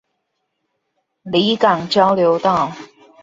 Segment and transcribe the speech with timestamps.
[1.21, 2.71] 里港交流道